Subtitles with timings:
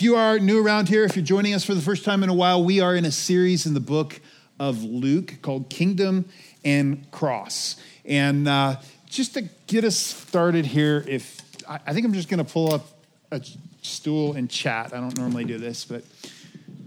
[0.00, 2.30] if you are new around here, if you're joining us for the first time in
[2.30, 4.18] a while, we are in a series in the book
[4.58, 6.24] of Luke called Kingdom
[6.64, 7.76] and Cross.
[8.06, 8.76] And uh,
[9.10, 12.72] just to get us started here, if I, I think I'm just going to pull
[12.72, 12.86] up
[13.30, 13.42] a
[13.82, 14.94] stool and chat.
[14.94, 16.02] I don't normally do this, but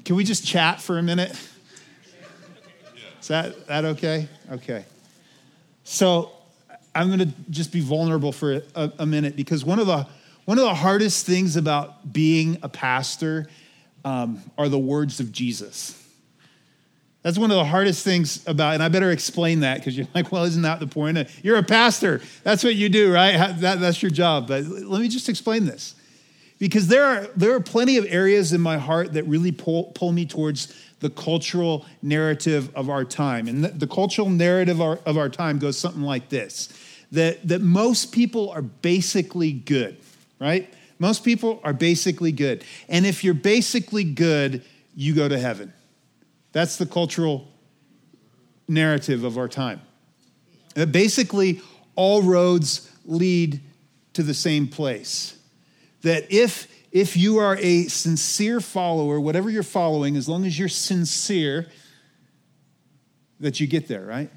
[0.06, 1.40] can we just chat for a minute?
[3.22, 4.28] Is that, that okay?
[4.54, 4.86] Okay.
[5.84, 6.32] So
[6.96, 10.08] I'm going to just be vulnerable for a, a minute because one of the
[10.46, 13.48] one of the hardest things about being a pastor
[14.04, 16.00] um, are the words of Jesus.
[17.22, 20.32] That's one of the hardest things about, and I better explain that because you're like,
[20.32, 21.18] well, isn't that the point?
[21.42, 22.22] You're a pastor.
[22.44, 23.38] That's what you do, right?
[23.60, 24.48] That, that's your job.
[24.48, 25.96] But let me just explain this.
[26.60, 30.12] Because there are, there are plenty of areas in my heart that really pull, pull
[30.12, 33.48] me towards the cultural narrative of our time.
[33.48, 36.70] And the, the cultural narrative of our, of our time goes something like this
[37.12, 39.98] that, that most people are basically good
[40.40, 40.74] right?
[41.00, 42.64] Most people are basically good.
[42.88, 44.64] And if you're basically good,
[44.96, 45.74] you go to heaven.
[46.52, 47.48] That's the cultural
[48.68, 49.82] narrative of our time.
[50.76, 51.62] That basically,
[51.96, 53.62] all roads lead
[54.14, 55.38] to the same place.
[56.02, 60.70] That if if you are a sincere follower, whatever you're following, as long as you're
[60.70, 61.68] sincere,
[63.40, 64.30] that you get there, right?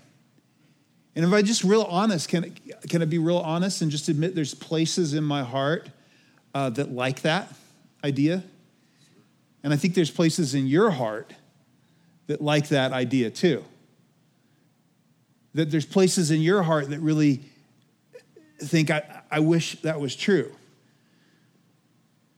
[1.16, 2.54] And if I just real honest, can,
[2.90, 5.88] can I be real honest and just admit there's places in my heart
[6.54, 7.48] uh, that like that
[8.04, 8.44] idea?
[9.64, 11.32] And I think there's places in your heart
[12.26, 13.64] that like that idea too.
[15.54, 17.40] That there's places in your heart that really
[18.60, 20.52] think, I, I wish that was true.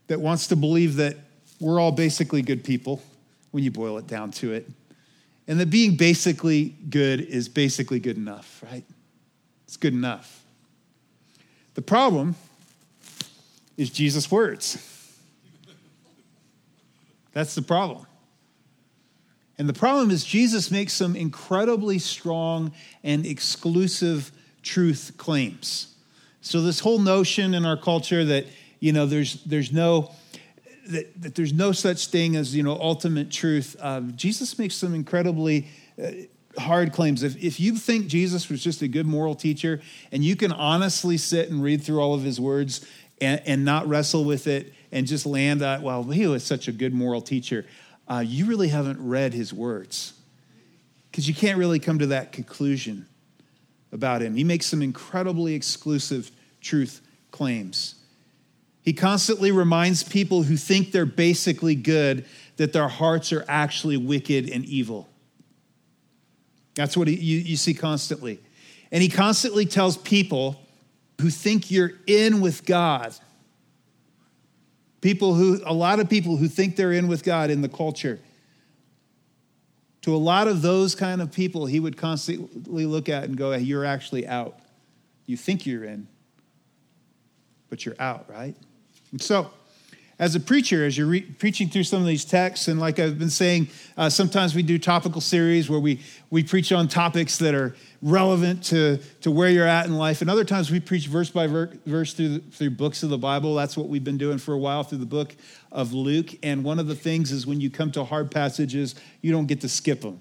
[0.07, 1.17] That wants to believe that
[1.59, 3.03] we're all basically good people
[3.51, 4.71] when you boil it down to it
[5.49, 8.85] and that being basically good is basically good enough, right?
[9.65, 10.45] It's good enough.
[11.75, 12.37] The problem
[13.79, 14.77] is Jesus' words.
[17.33, 18.07] That's the problem.
[19.57, 24.31] And the problem is, Jesus makes some incredibly strong and exclusive
[24.63, 25.95] truth claims.
[26.41, 28.47] So, this whole notion in our culture that,
[28.81, 30.13] you know, there's, there's no,
[30.89, 33.77] that, that there's no such thing as you know ultimate truth.
[33.81, 35.69] Um, Jesus makes some incredibly
[36.03, 36.11] uh,
[36.59, 37.23] hard claims.
[37.23, 39.81] If, if you think Jesus was just a good moral teacher
[40.13, 42.87] and you can honestly sit and read through all of his words
[43.21, 46.73] and, and not wrestle with it and just land at, well, he was such a
[46.73, 47.67] good moral teacher,
[48.11, 50.15] uh, you really haven't read his words
[51.11, 53.07] because you can't really come to that conclusion
[53.93, 54.35] about him.
[54.35, 57.01] He makes some incredibly exclusive truth
[57.31, 57.95] claims.
[58.89, 62.25] He constantly reminds people who think they're basically good
[62.57, 65.07] that their hearts are actually wicked and evil.
[66.75, 68.41] That's what you, you see constantly.
[68.91, 70.59] And he constantly tells people
[71.21, 73.15] who think you're in with God,
[75.03, 78.19] people who, a lot of people who think they're in with God in the culture,
[80.01, 83.53] to a lot of those kind of people, he would constantly look at and go,
[83.53, 84.59] hey, You're actually out.
[85.27, 86.09] You think you're in,
[87.69, 88.57] but you're out, right?
[89.17, 89.51] So,
[90.19, 93.19] as a preacher, as you're re- preaching through some of these texts, and like I've
[93.19, 97.55] been saying, uh, sometimes we do topical series where we, we preach on topics that
[97.55, 100.21] are relevant to, to where you're at in life.
[100.21, 103.55] And other times we preach verse by ver- verse through, through books of the Bible.
[103.55, 105.37] That's what we've been doing for a while through the book
[105.71, 106.35] of Luke.
[106.43, 109.61] And one of the things is when you come to hard passages, you don't get
[109.61, 110.21] to skip them.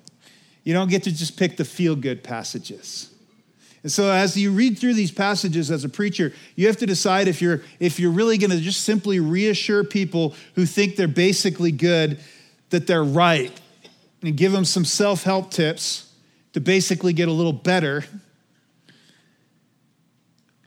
[0.64, 3.12] You don't get to just pick the feel good passages.
[3.88, 7.30] And so as you read through these passages as a preacher, you have to decide
[7.30, 11.72] if you're if you're really going to just simply reassure people who think they're basically
[11.72, 12.20] good
[12.70, 13.58] that they're right
[14.22, 16.14] and give them some self-help tips
[16.52, 18.04] to basically get a little better.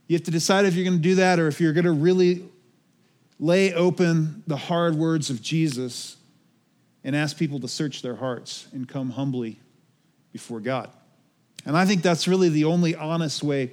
[0.07, 1.93] You have to decide if you're going to do that or if you're going to
[1.93, 2.49] really
[3.39, 6.17] lay open the hard words of Jesus
[7.05, 9.61] and ask people to search their hearts and come humbly
[10.33, 10.91] before God.
[11.65, 13.72] And I think that's really the only honest way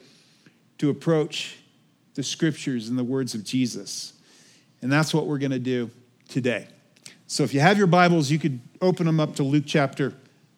[0.77, 1.57] to approach
[2.15, 4.13] the scriptures and the words of Jesus.
[4.81, 5.89] And that's what we're going to do
[6.27, 6.67] today.
[7.27, 10.13] So if you have your Bibles, you could open them up to Luke chapter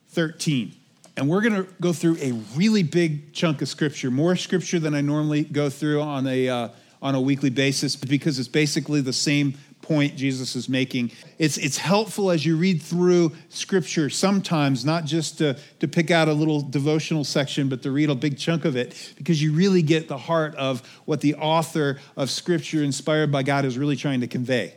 [0.09, 0.73] 13.
[1.17, 4.93] And we're going to go through a really big chunk of scripture, more scripture than
[4.93, 6.69] I normally go through on a, uh,
[7.01, 9.55] on a weekly basis, because it's basically the same
[9.89, 11.11] point Jesus is making.
[11.39, 16.27] It's, it's helpful as you read through scripture sometimes, not just to, to pick out
[16.27, 19.81] a little devotional section, but to read a big chunk of it, because you really
[19.81, 24.21] get the heart of what the author of scripture inspired by God is really trying
[24.21, 24.75] to convey.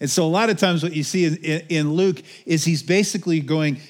[0.00, 1.36] And so, a lot of times, what you see in,
[1.68, 3.80] in Luke is he's basically going,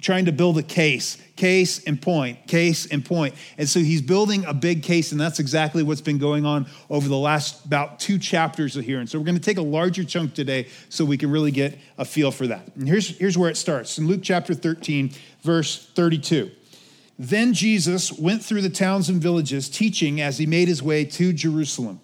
[0.00, 3.34] trying to build a case, case and point, case and point.
[3.56, 7.08] And so he's building a big case, and that's exactly what's been going on over
[7.08, 9.00] the last about two chapters of here.
[9.00, 11.78] And so we're going to take a larger chunk today so we can really get
[11.98, 12.68] a feel for that.
[12.76, 15.12] And here's, here's where it starts in Luke chapter 13,
[15.42, 16.50] verse 32.
[17.18, 21.32] Then Jesus went through the towns and villages, teaching as he made his way to
[21.32, 22.00] Jerusalem.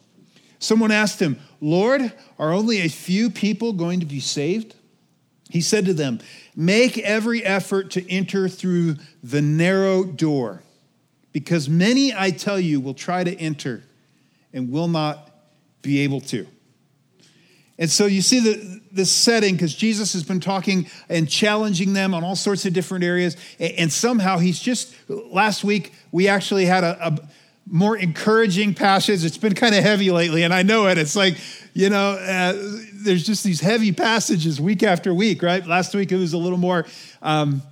[0.58, 4.74] Someone asked him, Lord, are only a few people going to be saved?
[5.52, 6.18] He said to them,
[6.56, 10.62] Make every effort to enter through the narrow door,
[11.32, 13.82] because many, I tell you, will try to enter
[14.54, 15.30] and will not
[15.82, 16.46] be able to.
[17.78, 22.14] And so you see the, this setting because Jesus has been talking and challenging them
[22.14, 23.36] on all sorts of different areas.
[23.60, 27.28] And, somehow he's just, last week, we actually had a, a
[27.66, 29.22] more encouraging passage.
[29.22, 30.96] It's been kind of heavy lately, and I know it.
[30.96, 31.36] It's like,
[31.74, 32.54] you know, uh,
[33.02, 35.66] there's just these heavy passages week after week, right?
[35.66, 36.86] Last week it was a little more
[37.20, 37.62] um,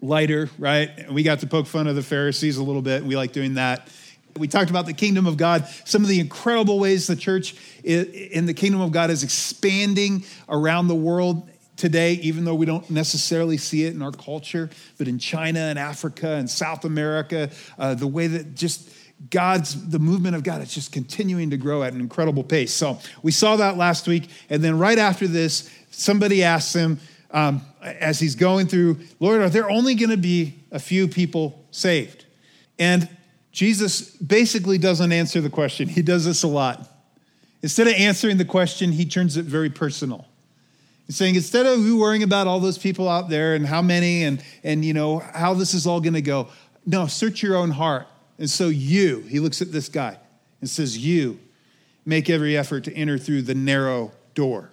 [0.00, 1.10] lighter, right?
[1.10, 3.04] We got to poke fun of the Pharisees a little bit.
[3.04, 3.88] We like doing that.
[4.36, 7.54] We talked about the kingdom of God, some of the incredible ways the church
[7.84, 12.88] in the kingdom of God is expanding around the world today, even though we don't
[12.90, 17.94] necessarily see it in our culture, but in China and Africa and South America, uh,
[17.94, 18.90] the way that just
[19.30, 22.72] God's, the movement of God is just continuing to grow at an incredible pace.
[22.72, 24.28] So we saw that last week.
[24.50, 26.98] And then right after this, somebody asks him,
[27.30, 31.64] um, as he's going through, Lord, are there only going to be a few people
[31.70, 32.24] saved?
[32.78, 33.08] And
[33.50, 35.88] Jesus basically doesn't answer the question.
[35.88, 36.88] He does this a lot.
[37.62, 40.26] Instead of answering the question, he turns it very personal.
[41.06, 44.24] He's saying, instead of you worrying about all those people out there and how many
[44.24, 46.48] and, and you know, how this is all going to go,
[46.86, 48.06] no, search your own heart.
[48.38, 50.18] And so you, he looks at this guy
[50.60, 51.38] and says, you
[52.04, 54.70] make every effort to enter through the narrow door.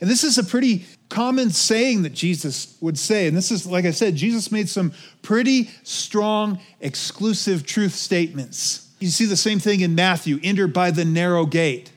[0.00, 3.26] And this is a pretty common saying that Jesus would say.
[3.26, 8.88] And this is, like I said, Jesus made some pretty strong, exclusive truth statements.
[8.98, 11.92] You see the same thing in Matthew enter by the narrow gate.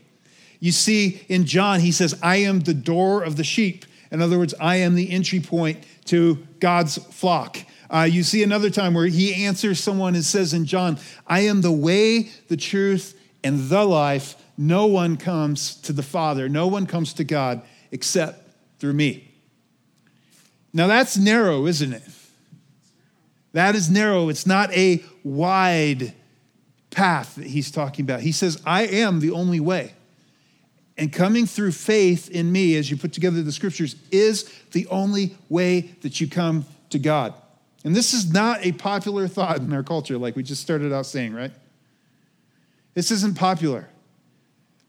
[0.60, 3.86] You see in John, he says, I am the door of the sheep.
[4.12, 7.58] In other words, I am the entry point to God's flock.
[7.94, 10.98] Uh, you see another time where he answers someone and says in John,
[11.28, 14.36] I am the way, the truth, and the life.
[14.58, 17.62] No one comes to the Father, no one comes to God
[17.92, 18.50] except
[18.80, 19.32] through me.
[20.74, 22.04] Now that's narrow, isn't it?
[23.52, 24.30] That is narrow.
[24.30, 26.14] It's not a wide
[26.90, 28.22] path that he's talking about.
[28.22, 29.94] He says, I am the only way.
[30.98, 35.36] And coming through faith in me, as you put together the scriptures, is the only
[35.50, 37.36] way that you come to God.
[37.84, 41.06] And this is not a popular thought in our culture, like we just started out
[41.06, 41.52] saying, right?
[42.94, 43.90] This isn't popular.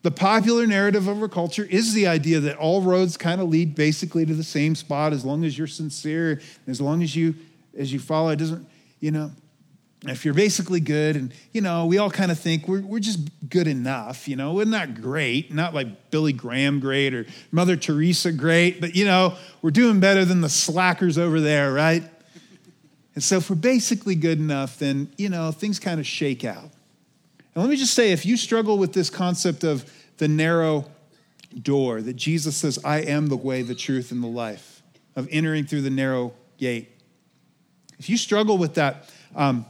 [0.03, 3.75] The popular narrative of our culture is the idea that all roads kind of lead
[3.75, 7.35] basically to the same spot as long as you're sincere, as long as you
[7.77, 8.29] as you follow.
[8.29, 8.69] It doesn't,
[9.01, 9.33] you know,
[10.07, 13.19] if you're basically good, and you know, we all kind of think we're, we're just
[13.49, 18.31] good enough, you know, we're not great, not like Billy Graham great or Mother Teresa
[18.31, 22.05] great, but you know, we're doing better than the slackers over there, right?
[23.15, 26.71] And so if we're basically good enough, then, you know, things kind of shake out.
[27.55, 30.87] And let me just say if you struggle with this concept of the narrow
[31.63, 34.83] door, that Jesus says, I am the way, the truth, and the life,
[35.15, 36.91] of entering through the narrow gate.
[37.99, 39.65] If you struggle with that, um,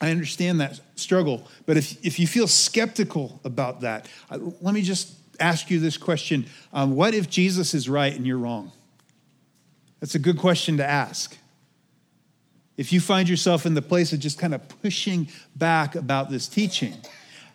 [0.00, 1.48] I understand that struggle.
[1.64, 6.46] But if, if you feel skeptical about that, let me just ask you this question
[6.72, 8.72] um, What if Jesus is right and you're wrong?
[10.00, 11.38] That's a good question to ask.
[12.76, 16.48] If you find yourself in the place of just kind of pushing back about this
[16.48, 16.94] teaching,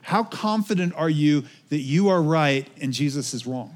[0.02, 3.76] how confident are you that you are right and Jesus is wrong?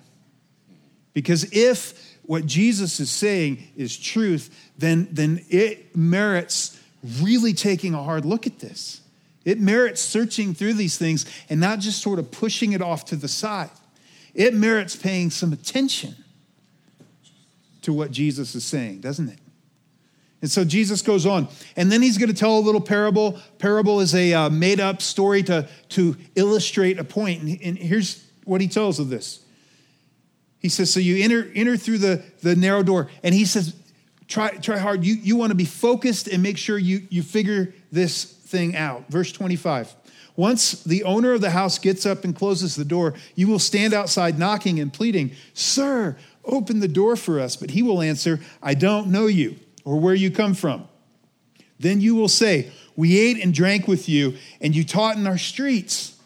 [1.13, 6.79] Because if what Jesus is saying is truth, then, then it merits
[7.19, 9.01] really taking a hard look at this.
[9.43, 13.15] It merits searching through these things and not just sort of pushing it off to
[13.15, 13.71] the side.
[14.33, 16.15] It merits paying some attention
[17.81, 19.39] to what Jesus is saying, doesn't it?
[20.41, 23.39] And so Jesus goes on, and then he's going to tell a little parable.
[23.59, 27.43] Parable is a uh, made up story to, to illustrate a point.
[27.43, 29.45] And, and here's what he tells of this.
[30.57, 33.75] He says, So you enter, enter through the, the narrow door, and he says,
[34.27, 35.03] Try, try hard.
[35.03, 39.09] You, you want to be focused and make sure you, you figure this thing out.
[39.09, 39.93] Verse 25.
[40.37, 43.93] Once the owner of the house gets up and closes the door, you will stand
[43.93, 47.55] outside knocking and pleading, Sir, open the door for us.
[47.55, 50.87] But he will answer, I don't know you or where you come from.
[51.79, 55.37] Then you will say, We ate and drank with you, and you taught in our
[55.37, 56.17] streets.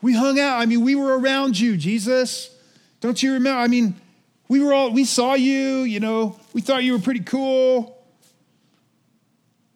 [0.00, 0.60] We hung out.
[0.60, 2.54] I mean, we were around you, Jesus.
[3.00, 3.58] Don't you remember?
[3.58, 3.94] I mean,
[4.48, 7.94] we were all, we saw you, you know, we thought you were pretty cool.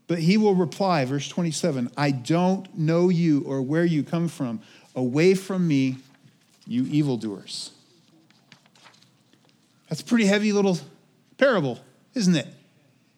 [0.06, 4.60] But he will reply, verse 27 I don't know you or where you come from.
[4.94, 5.96] Away from me,
[6.66, 7.70] you evildoers.
[9.88, 10.78] That's a pretty heavy little
[11.38, 11.78] parable,
[12.14, 12.46] isn't it?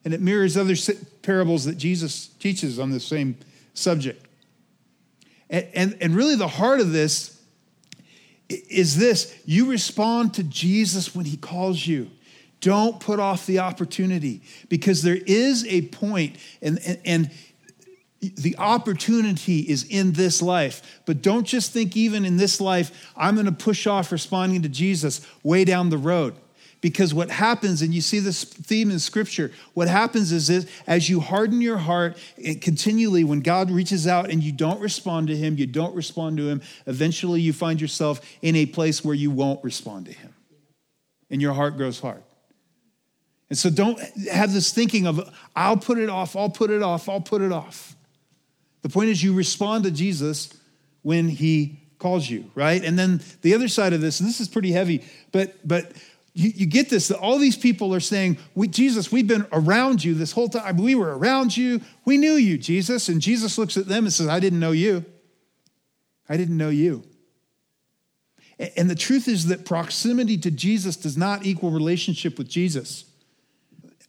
[0.04, 0.74] And it mirrors other
[1.22, 3.36] parables that Jesus teaches on the same
[3.74, 4.26] subject.
[5.50, 7.40] And, and, and really, the heart of this
[8.48, 12.10] is this you respond to Jesus when he calls you.
[12.60, 17.30] Don't put off the opportunity because there is a point, and, and, and
[18.20, 21.00] the opportunity is in this life.
[21.06, 24.68] But don't just think, even in this life, I'm going to push off responding to
[24.68, 26.34] Jesus way down the road.
[26.80, 31.10] Because what happens, and you see this theme in scripture, what happens is this, as
[31.10, 32.16] you harden your heart
[32.62, 36.48] continually, when God reaches out and you don't respond to him, you don't respond to
[36.48, 40.34] him, eventually you find yourself in a place where you won't respond to him.
[41.28, 42.22] And your heart grows hard.
[43.50, 47.08] And so don't have this thinking of, I'll put it off, I'll put it off,
[47.08, 47.94] I'll put it off.
[48.82, 50.56] The point is, you respond to Jesus
[51.02, 52.82] when he calls you, right?
[52.82, 55.92] And then the other side of this, and this is pretty heavy, but but
[56.40, 60.02] you, you get this that all these people are saying, we, Jesus, we've been around
[60.02, 60.78] you this whole time.
[60.78, 61.82] We were around you.
[62.04, 63.08] We knew you, Jesus.
[63.08, 65.04] And Jesus looks at them and says, I didn't know you.
[66.28, 67.04] I didn't know you.
[68.76, 73.04] And the truth is that proximity to Jesus does not equal relationship with Jesus.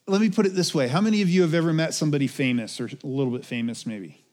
[0.07, 2.79] Let me put it this way How many of you have ever met somebody famous
[2.79, 4.23] or a little bit famous, maybe?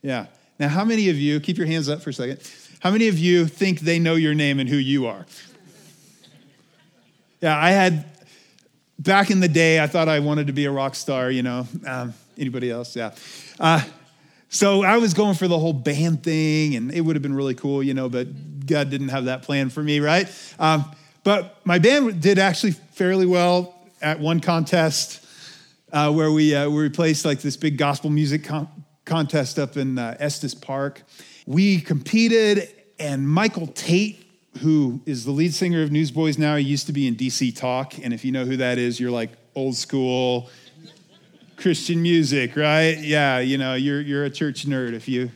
[0.00, 0.26] Yeah.
[0.58, 2.40] Now, how many of you, keep your hands up for a second,
[2.80, 5.26] how many of you think they know your name and who you are?
[7.42, 8.04] Yeah, I had,
[9.00, 11.66] back in the day, I thought I wanted to be a rock star, you know.
[11.84, 12.94] Um, anybody else?
[12.94, 13.14] Yeah.
[13.58, 13.82] Uh,
[14.48, 17.56] so I was going for the whole band thing, and it would have been really
[17.56, 18.28] cool, you know, but
[18.64, 20.28] God didn't have that plan for me, right?
[20.60, 20.84] Um,
[21.24, 25.26] but my band did actually fairly well at one contest
[25.92, 28.68] uh, where we, uh, we replaced like this big gospel music con-
[29.04, 31.02] contest up in uh, Estes Park.
[31.44, 32.68] We competed,
[33.00, 34.21] and Michael Tait
[34.60, 36.56] who is the lead singer of Newsboys now.
[36.56, 37.98] He used to be in DC Talk.
[38.02, 40.50] And if you know who that is, you're like old school
[41.56, 42.98] Christian music, right?
[42.98, 45.30] Yeah, you know, you're, you're a church nerd if you,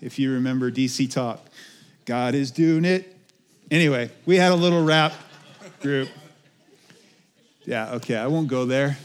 [0.00, 1.40] if you remember DC Talk.
[2.04, 3.16] God is doing it.
[3.70, 5.12] Anyway, we had a little rap
[5.80, 6.08] group.
[7.64, 8.96] Yeah, okay, I won't go there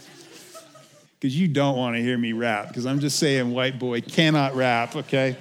[1.19, 4.55] because you don't want to hear me rap because I'm just saying white boy cannot
[4.55, 5.35] rap, okay?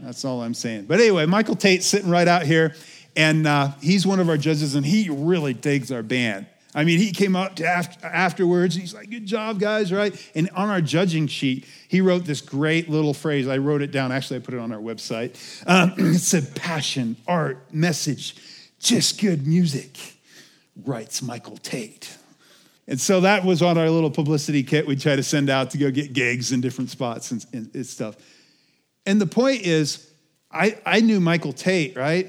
[0.00, 0.86] That's all I'm saying.
[0.86, 2.74] But anyway, Michael Tait's sitting right out here.
[3.16, 6.46] And uh, he's one of our judges, and he really digs our band.
[6.72, 8.76] I mean, he came up after, afterwards.
[8.76, 10.14] he's like, "Good job, guys!" Right?
[10.34, 13.48] And on our judging sheet, he wrote this great little phrase.
[13.48, 14.12] I wrote it down.
[14.12, 15.36] Actually, I put it on our website.
[15.66, 18.36] Um, it said, "Passion, art, message,
[18.78, 19.98] just good music."
[20.84, 22.16] Writes Michael Tait.
[22.86, 25.78] And so that was on our little publicity kit we try to send out to
[25.78, 28.16] go get gigs in different spots and, and, and stuff.
[29.06, 30.10] And the point is,
[30.50, 32.28] I, I knew Michael Tait, right?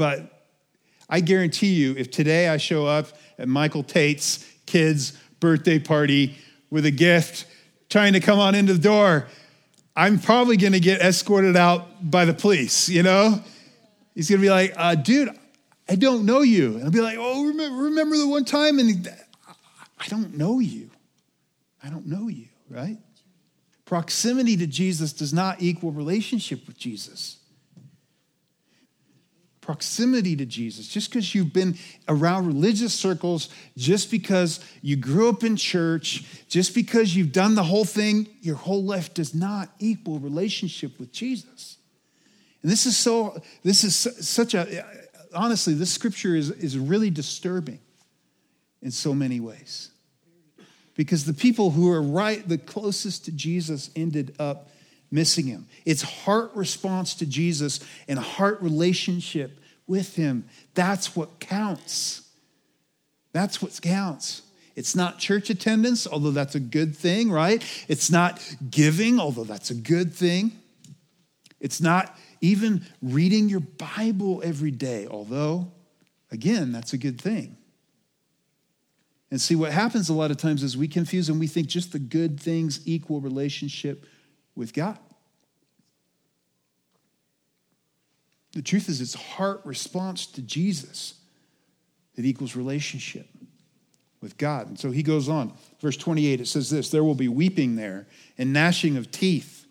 [0.00, 0.46] But
[1.10, 6.38] I guarantee you, if today I show up at Michael Tait's kid's birthday party
[6.70, 7.44] with a gift,
[7.90, 9.26] trying to come on into the door,
[9.94, 13.44] I'm probably going to get escorted out by the police, you know?
[14.14, 15.38] He's going to be like, uh, dude,
[15.86, 16.76] I don't know you.
[16.76, 18.78] And I'll be like, oh, remember, remember the one time?
[18.78, 19.06] And
[19.98, 20.88] I don't know you.
[21.84, 22.96] I don't know you, right?
[23.84, 27.39] Proximity to Jesus does not equal relationship with Jesus
[29.70, 35.44] proximity to Jesus, just because you've been around religious circles, just because you grew up
[35.44, 40.18] in church, just because you've done the whole thing, your whole life does not equal
[40.18, 41.76] relationship with Jesus.
[42.64, 44.84] And this is so, this is such a,
[45.36, 47.78] honestly, this scripture is, is really disturbing
[48.82, 49.92] in so many ways.
[50.96, 54.68] Because the people who are right, the closest to Jesus, ended up
[55.12, 55.68] missing him.
[55.84, 59.59] It's heart response to Jesus and heart relationship
[59.90, 60.46] with him.
[60.74, 62.22] That's what counts.
[63.32, 64.42] That's what counts.
[64.76, 67.62] It's not church attendance, although that's a good thing, right?
[67.88, 70.52] It's not giving, although that's a good thing.
[71.60, 75.72] It's not even reading your Bible every day, although,
[76.30, 77.58] again, that's a good thing.
[79.30, 81.92] And see, what happens a lot of times is we confuse and we think just
[81.92, 84.06] the good things equal relationship
[84.54, 84.98] with God.
[88.52, 91.14] The truth is, it's heart response to Jesus
[92.16, 93.26] that equals relationship
[94.20, 94.68] with God.
[94.68, 95.52] And so he goes on.
[95.80, 99.66] Verse 28, it says this There will be weeping there and gnashing of teeth.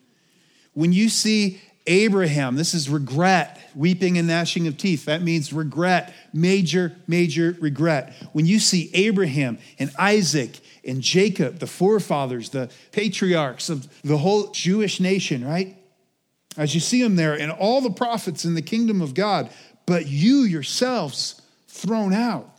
[0.74, 5.05] When you see Abraham, this is regret, weeping and gnashing of teeth.
[5.05, 8.13] That means regret, major, major regret.
[8.31, 14.51] When you see Abraham and Isaac and Jacob, the forefathers, the patriarchs of the whole
[14.51, 15.75] Jewish nation, right?
[16.60, 19.50] As you see them there, and all the prophets in the kingdom of God,
[19.86, 22.54] but you yourselves thrown out.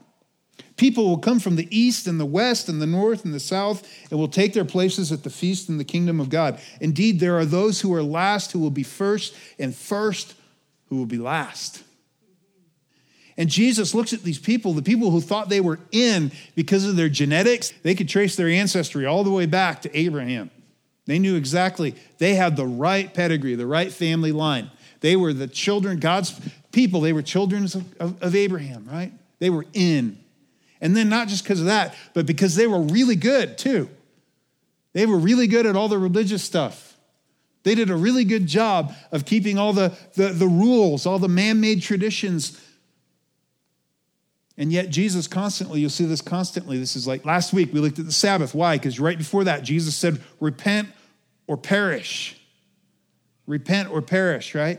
[0.78, 3.86] People will come from the east and the west and the north and the south
[4.10, 6.58] and will take their places at the feast in the kingdom of God.
[6.80, 10.34] Indeed, there are those who are last who will be first, and first
[10.86, 11.82] who will be last.
[13.36, 16.96] And Jesus looks at these people, the people who thought they were in because of
[16.96, 20.50] their genetics, they could trace their ancestry all the way back to Abraham.
[21.10, 24.70] They knew exactly, they had the right pedigree, the right family line.
[25.00, 26.40] They were the children, God's
[26.70, 27.64] people, they were children
[27.98, 29.12] of, of, Abraham, right?
[29.40, 30.20] They were in.
[30.80, 33.90] And then not just because of that, but because they were really good too.
[34.92, 36.96] They were really good at all the religious stuff.
[37.64, 41.26] They did a really good job of keeping all the, the, the rules, all the
[41.26, 42.64] man made traditions.
[44.56, 46.78] And yet, Jesus constantly, you'll see this constantly.
[46.78, 48.54] This is like last week we looked at the Sabbath.
[48.54, 48.76] Why?
[48.76, 50.90] Because right before that, Jesus said, Repent
[51.50, 52.36] or perish.
[53.48, 54.78] Repent or perish, right?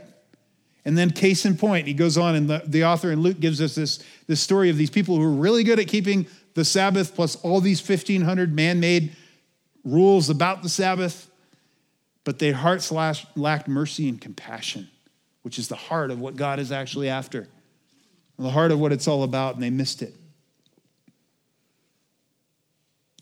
[0.86, 3.60] And then, case in point, he goes on, and the, the author in Luke gives
[3.60, 7.14] us this, this story of these people who are really good at keeping the Sabbath,
[7.14, 9.14] plus all these 1,500 man made
[9.84, 11.30] rules about the Sabbath,
[12.24, 14.90] but their hearts lacked mercy and compassion,
[15.42, 17.50] which is the heart of what God is actually after,
[18.40, 20.16] the heart of what it's all about, and they missed it.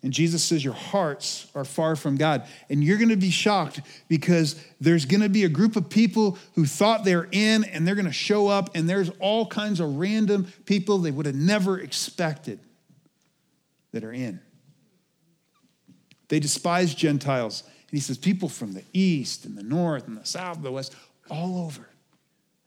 [0.02, 2.48] And Jesus says, Your hearts are far from God.
[2.70, 6.38] And you're going to be shocked because there's going to be a group of people
[6.56, 9.98] who thought they're in and they're going to show up, and there's all kinds of
[9.98, 12.60] random people they would have never expected
[13.92, 14.40] that are in.
[16.30, 17.64] They despise Gentiles.
[17.66, 20.72] And he says, People from the east and the north and the south and the
[20.72, 20.96] west,
[21.30, 21.82] all over,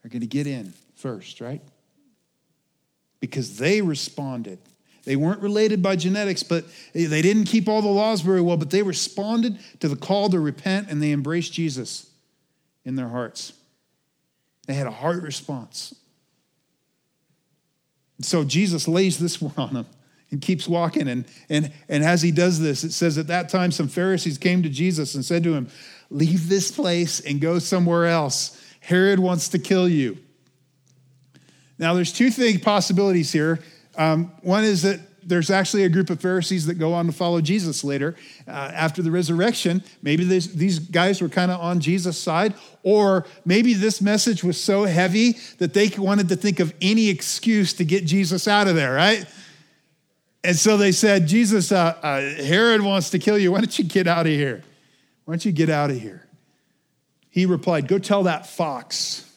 [0.05, 1.61] are going to get in first, right?
[3.19, 4.59] Because they responded
[5.03, 8.69] they weren't related by genetics, but they didn't keep all the laws very well, but
[8.69, 12.09] they responded to the call to repent and they embraced Jesus
[12.85, 13.53] in their hearts.
[14.67, 15.93] They had a heart response.
[18.21, 19.85] So Jesus lays this one on them
[20.31, 21.07] and keeps walking.
[21.09, 24.63] And, and, and as he does this, it says at that time some Pharisees came
[24.63, 25.69] to Jesus and said to him,
[26.09, 28.59] Leave this place and go somewhere else.
[28.79, 30.17] Herod wants to kill you.
[31.79, 33.59] Now, there's two thing possibilities here.
[33.95, 37.41] Um, one is that there's actually a group of Pharisees that go on to follow
[37.41, 38.15] Jesus later
[38.47, 39.83] uh, after the resurrection.
[40.01, 42.53] Maybe this, these guys were kind of on Jesus' side,
[42.83, 47.73] or maybe this message was so heavy that they wanted to think of any excuse
[47.73, 49.25] to get Jesus out of there, right?
[50.43, 53.51] And so they said, Jesus, uh, uh, Herod wants to kill you.
[53.51, 54.61] Why don't you get out of here?
[55.25, 56.27] Why don't you get out of here?
[57.29, 59.29] He replied, Go tell that fox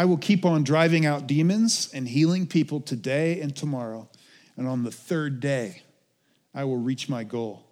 [0.00, 4.08] I will keep on driving out demons and healing people today and tomorrow.
[4.56, 5.82] And on the third day,
[6.54, 7.66] I will reach my goal.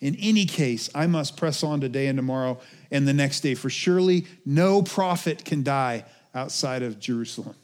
[0.00, 2.58] In any case, I must press on today and tomorrow
[2.90, 7.54] and the next day, for surely no prophet can die outside of Jerusalem.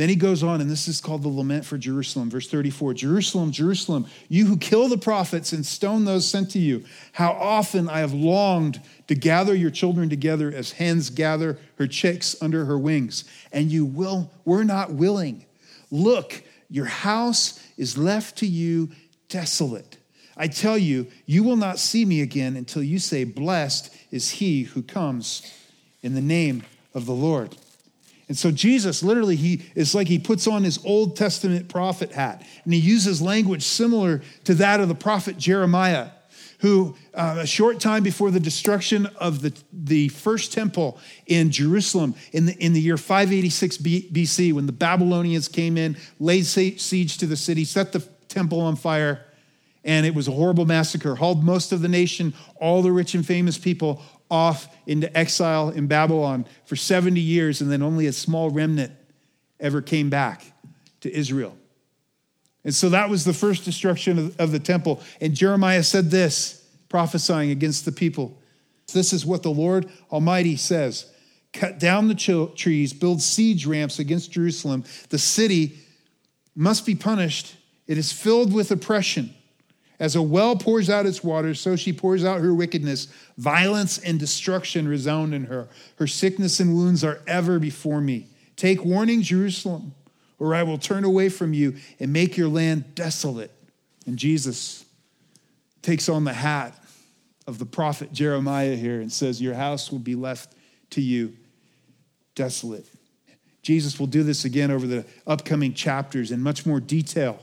[0.00, 2.30] Then he goes on, and this is called the lament for Jerusalem.
[2.30, 6.84] Verse 34 Jerusalem, Jerusalem, you who kill the prophets and stone those sent to you,
[7.12, 12.36] how often I have longed to gather your children together as hens gather her chicks
[12.40, 15.44] under her wings, and you will, we're not willing.
[15.90, 18.90] Look, your house is left to you
[19.28, 19.96] desolate.
[20.36, 24.62] I tell you, you will not see me again until you say, Blessed is he
[24.62, 25.42] who comes
[26.04, 26.62] in the name
[26.94, 27.56] of the Lord.
[28.28, 32.46] And so Jesus literally, he it's like he puts on his Old Testament prophet hat
[32.62, 36.10] and he uses language similar to that of the prophet Jeremiah,
[36.60, 42.14] who uh, a short time before the destruction of the, the first temple in Jerusalem
[42.32, 47.26] in the, in the year 586 BC, when the Babylonians came in, laid siege to
[47.26, 49.24] the city, set the temple on fire,
[49.84, 53.26] and it was a horrible massacre, hauled most of the nation, all the rich and
[53.26, 58.50] famous people, off into exile in Babylon for 70 years, and then only a small
[58.50, 58.92] remnant
[59.58, 60.44] ever came back
[61.00, 61.56] to Israel.
[62.64, 65.00] And so that was the first destruction of, of the temple.
[65.20, 68.36] And Jeremiah said this, prophesying against the people.
[68.92, 71.10] This is what the Lord Almighty says
[71.52, 74.84] Cut down the trees, build siege ramps against Jerusalem.
[75.08, 75.78] The city
[76.54, 79.34] must be punished, it is filled with oppression.
[79.98, 83.08] As a well pours out its waters, so she pours out her wickedness.
[83.36, 85.68] Violence and destruction resound in her.
[85.96, 88.28] Her sickness and wounds are ever before me.
[88.56, 89.94] Take warning, Jerusalem,
[90.40, 93.52] or I will turn away from you and make your land desolate.
[94.06, 94.84] And Jesus
[95.82, 96.74] takes on the hat
[97.46, 100.54] of the prophet Jeremiah here and says, Your house will be left
[100.90, 101.36] to you
[102.34, 102.86] desolate.
[103.62, 107.38] Jesus will do this again over the upcoming chapters in much more detail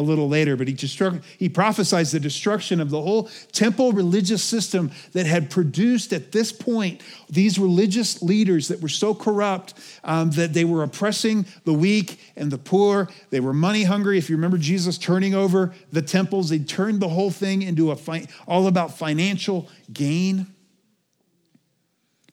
[0.00, 4.42] a little later, but he, destruct, he prophesies the destruction of the whole temple religious
[4.42, 10.30] system that had produced at this point these religious leaders that were so corrupt um,
[10.32, 13.08] that they were oppressing the weak and the poor.
[13.28, 14.18] They were money hungry.
[14.18, 17.96] If you remember Jesus turning over the temples, they turned the whole thing into a
[17.96, 20.46] fi- all about financial gain.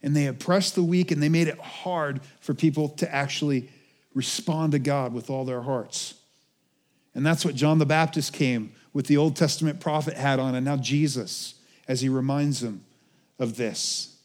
[0.02, 3.70] And they oppressed the weak and they made it hard for people to actually
[4.14, 6.16] respond to God with all their hearts.
[7.18, 10.64] And that's what John the Baptist came with the Old Testament prophet hat on, and
[10.64, 11.56] now Jesus,
[11.88, 12.86] as he reminds them
[13.40, 14.16] of this.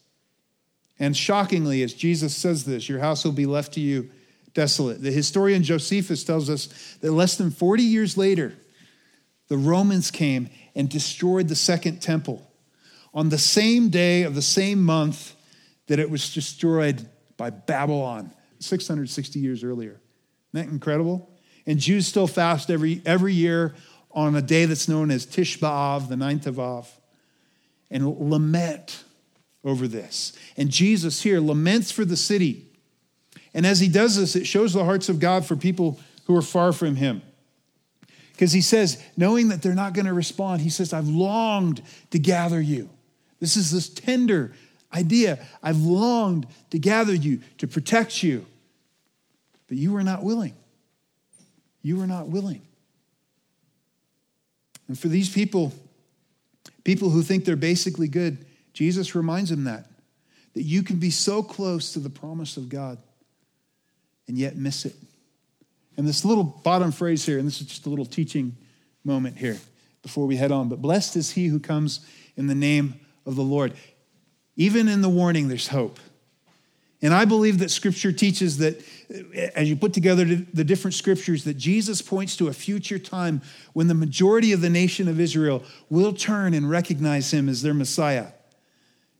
[0.99, 4.11] And shockingly, as Jesus says this, your house will be left to you
[4.53, 5.01] desolate.
[5.01, 8.53] The historian Josephus tells us that less than 40 years later,
[9.47, 12.47] the Romans came and destroyed the second temple
[13.11, 15.33] on the same day of the same month
[15.87, 19.99] that it was destroyed by Babylon 660 years earlier.
[20.53, 21.32] Isn't that incredible?
[21.65, 23.73] And Jews still fast every, every year
[24.11, 26.89] on a day that's known as Tisha B'Av, the ninth of Av,
[27.89, 29.03] and lament
[29.63, 30.33] over this.
[30.57, 32.65] And Jesus here laments for the city.
[33.53, 36.41] And as he does this, it shows the hearts of God for people who are
[36.41, 37.21] far from him.
[38.31, 42.19] Because he says, knowing that they're not going to respond, he says, I've longed to
[42.19, 42.89] gather you.
[43.39, 44.53] This is this tender
[44.93, 45.39] idea.
[45.61, 48.45] I've longed to gather you, to protect you,
[49.67, 50.55] but you were not willing.
[51.83, 52.61] You were not willing.
[54.87, 55.73] And for these people,
[56.83, 59.85] people who think they're basically good, Jesus reminds them that,
[60.53, 62.97] that you can be so close to the promise of God
[64.27, 64.95] and yet miss it.
[65.97, 68.55] And this little bottom phrase here, and this is just a little teaching
[69.03, 69.59] moment here
[70.01, 71.99] before we head on, but blessed is he who comes
[72.35, 73.73] in the name of the Lord.
[74.55, 75.99] Even in the warning, there's hope.
[77.03, 78.79] And I believe that scripture teaches that
[79.13, 83.41] uh, as you put together the different scriptures, that Jesus points to a future time
[83.73, 87.73] when the majority of the nation of Israel will turn and recognize him as their
[87.73, 88.27] Messiah.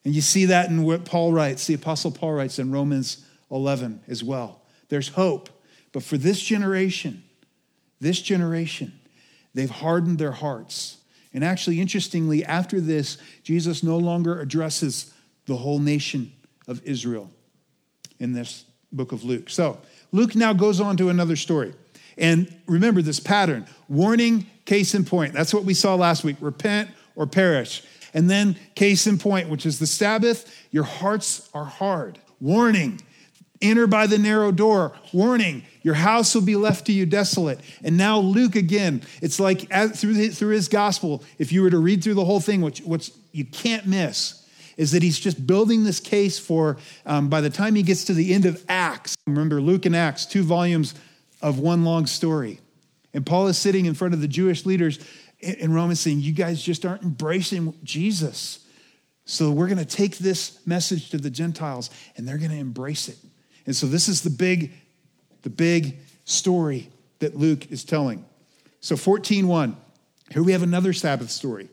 [0.05, 4.01] And you see that in what Paul writes, the Apostle Paul writes in Romans 11
[4.07, 4.61] as well.
[4.87, 5.49] There's hope.
[5.91, 7.23] But for this generation,
[7.99, 8.97] this generation,
[9.53, 10.97] they've hardened their hearts.
[11.33, 15.13] And actually, interestingly, after this, Jesus no longer addresses
[15.47, 16.31] the whole nation
[16.65, 17.29] of Israel
[18.23, 19.49] in this book of Luke.
[19.49, 19.77] So
[20.11, 21.73] Luke now goes on to another story.
[22.17, 25.33] And remember this pattern warning, case in point.
[25.33, 27.83] That's what we saw last week repent or perish.
[28.13, 32.19] And then, case in point, which is the Sabbath, your hearts are hard.
[32.39, 33.01] Warning,
[33.59, 34.93] enter by the narrow door.
[35.11, 37.59] Warning, your house will be left to you desolate.
[37.83, 39.61] And now, Luke again, it's like
[39.95, 42.81] through, his, through his gospel, if you were to read through the whole thing, which,
[42.81, 44.42] which you can't miss,
[44.77, 48.13] is that he's just building this case for, um, by the time he gets to
[48.13, 50.95] the end of Acts, remember Luke and Acts, two volumes
[51.41, 52.59] of one long story.
[53.13, 54.99] And Paul is sitting in front of the Jewish leaders
[55.39, 58.65] in Rome saying, You guys just aren't embracing Jesus.
[59.25, 63.07] So we're going to take this message to the Gentiles and they're going to embrace
[63.07, 63.17] it.
[63.65, 64.73] And so this is the big,
[65.43, 68.25] the big story that Luke is telling.
[68.81, 69.75] So 14:1.
[70.31, 71.69] Here we have another Sabbath story.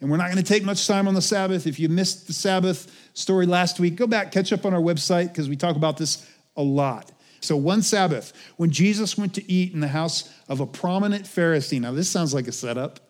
[0.00, 1.66] And we're not going to take much time on the Sabbath.
[1.66, 5.28] If you missed the Sabbath story last week, go back, catch up on our website
[5.28, 7.12] because we talk about this a lot.
[7.40, 11.80] So, one Sabbath, when Jesus went to eat in the house of a prominent Pharisee.
[11.80, 13.00] Now, this sounds like a setup.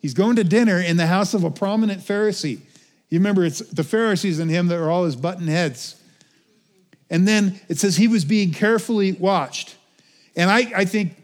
[0.00, 2.60] He's going to dinner in the house of a prominent Pharisee.
[3.10, 6.00] You remember, it's the Pharisees and him that are all his button heads.
[7.10, 9.76] And then it says he was being carefully watched.
[10.36, 11.16] And I, I think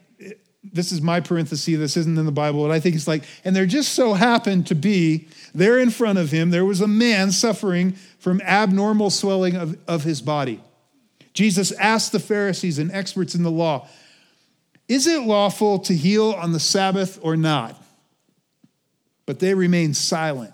[0.63, 3.57] this is my parenthesis, this isn't in the Bible, but I think it's like, and
[3.57, 7.33] there just so happened to be there in front of him, there was a man
[7.33, 10.61] suffering from abnormal swelling of, of his body.
[11.33, 13.89] Jesus asked the Pharisees and experts in the law,
[14.89, 17.81] Is it lawful to heal on the Sabbath or not?
[19.25, 20.53] But they remained silent.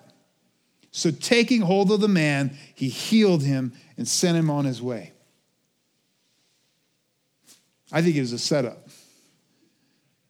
[0.92, 5.12] So, taking hold of the man, he healed him and sent him on his way.
[7.92, 8.85] I think it was a setup.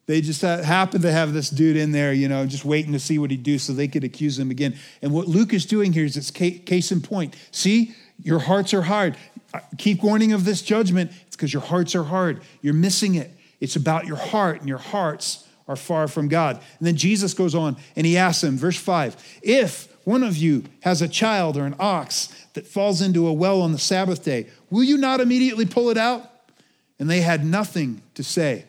[0.07, 3.19] They just happened to have this dude in there, you know, just waiting to see
[3.19, 4.75] what he'd do so they could accuse him again.
[5.01, 7.35] And what Luke is doing here is it's case in point.
[7.51, 7.93] See,
[8.23, 9.17] your hearts are hard.
[9.53, 11.11] Uh, keep warning of this judgment.
[11.27, 12.41] It's because your hearts are hard.
[12.61, 13.31] You're missing it.
[13.59, 16.55] It's about your heart, and your hearts are far from God.
[16.79, 20.63] And then Jesus goes on and he asks them, verse 5 If one of you
[20.81, 24.47] has a child or an ox that falls into a well on the Sabbath day,
[24.69, 26.31] will you not immediately pull it out?
[26.97, 28.65] And they had nothing to say.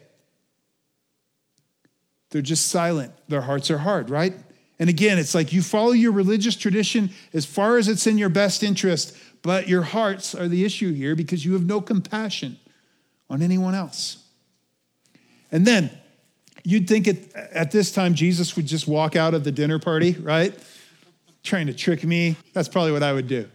[2.30, 3.12] They're just silent.
[3.28, 4.34] Their hearts are hard, right?
[4.78, 8.28] And again, it's like you follow your religious tradition as far as it's in your
[8.28, 12.58] best interest, but your hearts are the issue here because you have no compassion
[13.28, 14.24] on anyone else.
[15.50, 15.90] And then
[16.64, 20.12] you'd think at, at this time Jesus would just walk out of the dinner party,
[20.12, 20.54] right?
[21.42, 22.36] Trying to trick me.
[22.52, 23.48] That's probably what I would do.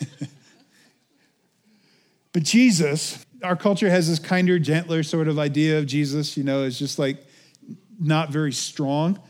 [2.32, 6.64] but Jesus, our culture has this kinder, gentler sort of idea of Jesus, you know,
[6.64, 7.25] it's just like
[7.98, 9.20] not very strong.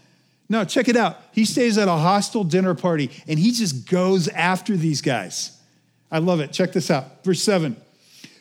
[0.48, 1.20] No, check it out.
[1.32, 5.58] He stays at a hostile dinner party and he just goes after these guys.
[6.10, 6.52] I love it.
[6.52, 7.24] Check this out.
[7.24, 7.76] Verse 7.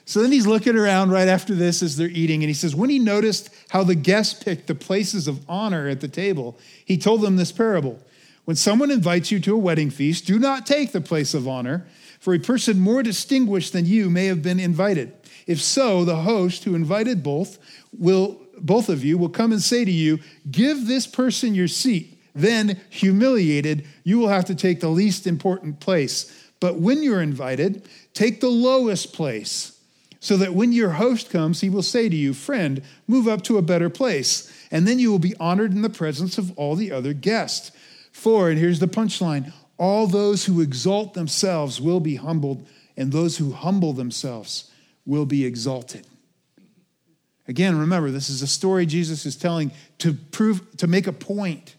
[0.07, 2.91] So then he's looking around right after this as they're eating, and he says, When
[2.91, 7.21] he noticed how the guests picked the places of honor at the table, he told
[7.21, 7.99] them this parable
[8.45, 11.88] When someone invites you to a wedding feast, do not take the place of honor,
[12.19, 15.11] for a person more distinguished than you may have been invited.
[15.47, 17.57] If so, the host who invited both
[17.97, 22.19] will both of you will come and say to you, Give this person your seat.
[22.33, 26.49] Then, humiliated, you will have to take the least important place.
[26.59, 29.79] But when you're invited, take the lowest place
[30.19, 33.57] so that when your host comes, he will say to you, Friend, move up to
[33.57, 34.51] a better place.
[34.71, 37.71] And then you will be honored in the presence of all the other guests.
[38.11, 42.65] For, and here's the punchline all those who exalt themselves will be humbled,
[42.97, 44.71] and those who humble themselves
[45.05, 46.07] will be exalted.
[47.47, 51.75] Again, remember, this is a story Jesus is telling to prove, to make a point.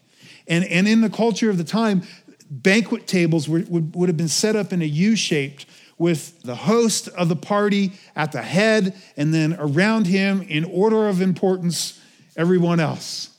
[0.47, 2.03] And, and in the culture of the time,
[2.49, 5.65] banquet tables were, would, would have been set up in a U shaped
[5.97, 11.07] with the host of the party at the head, and then around him, in order
[11.07, 11.99] of importance,
[12.35, 13.35] everyone else.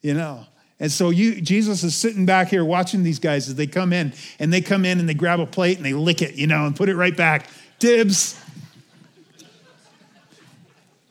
[0.00, 0.46] You know?
[0.80, 4.12] And so you, Jesus is sitting back here watching these guys as they come in,
[4.38, 6.66] and they come in and they grab a plate and they lick it, you know,
[6.66, 7.48] and put it right back.
[7.78, 8.40] Dibs.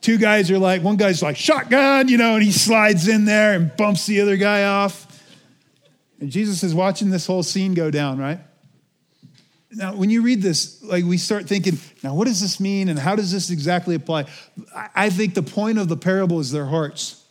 [0.07, 3.51] Two guys are like, one guy's like, shotgun, you know, and he slides in there
[3.55, 5.21] and bumps the other guy off.
[6.21, 8.39] And Jesus is watching this whole scene go down, right?
[9.69, 12.97] Now, when you read this, like we start thinking, now what does this mean and
[12.97, 14.27] how does this exactly apply?
[14.95, 17.25] I think the point of the parable is their hearts.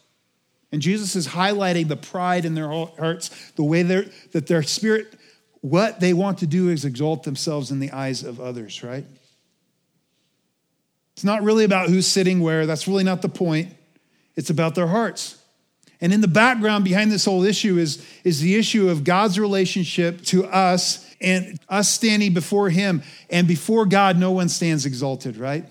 [0.71, 5.19] And Jesus is highlighting the pride in their hearts, the way that their spirit,
[5.63, 9.07] what they want to do is exalt themselves in the eyes of others, right?
[11.17, 13.75] It's not really about who's sitting where, that's really not the point.
[14.37, 15.41] It's about their hearts.
[15.99, 20.21] And in the background behind this whole issue is, is the issue of God's relationship
[20.27, 23.03] to us and us standing before Him.
[23.31, 25.65] And before God, no one stands exalted, right?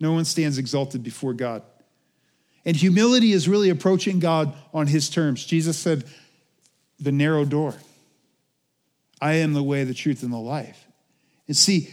[0.00, 1.62] No one stands exalted before God.
[2.64, 5.44] And humility is really approaching God on His terms.
[5.44, 6.04] Jesus said,
[6.98, 7.74] the narrow door.
[9.20, 10.86] I am the way, the truth, and the life.
[11.46, 11.90] And see,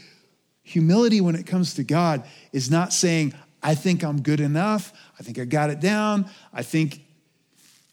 [0.65, 4.91] humility when it comes to God is not saying, I think I'm good enough.
[5.17, 6.29] I think I got it down.
[6.51, 7.01] I think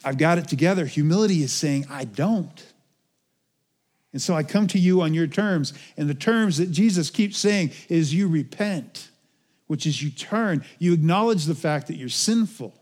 [0.05, 0.85] I've got it together.
[0.87, 2.67] Humility is saying, I don't.
[4.13, 5.73] And so I come to you on your terms.
[5.97, 9.11] And the terms that Jesus keeps saying is you repent,
[9.67, 12.75] which is you turn, you acknowledge the fact that you're sinful,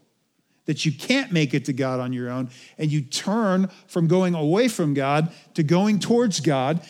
[0.67, 4.35] that you can't make it to God on your own, and you turn from going
[4.35, 6.81] away from God to going towards God.